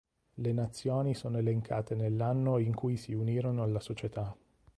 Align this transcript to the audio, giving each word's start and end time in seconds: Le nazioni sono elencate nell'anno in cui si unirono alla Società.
Le 0.37 0.51
nazioni 0.51 1.13
sono 1.13 1.37
elencate 1.37 1.93
nell'anno 1.93 2.57
in 2.57 2.73
cui 2.73 2.97
si 2.97 3.13
unirono 3.13 3.61
alla 3.61 3.79
Società. 3.79 4.35